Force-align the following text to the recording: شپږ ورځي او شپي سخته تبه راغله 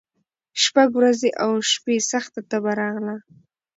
شپږ 0.63 0.89
ورځي 0.97 1.29
او 1.43 1.51
شپي 1.71 1.95
سخته 2.11 2.39
تبه 2.49 2.71
راغله 2.79 3.15